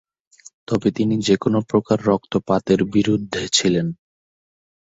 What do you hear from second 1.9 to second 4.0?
রক্তপাতের বিরুদ্ধে ছিলেন।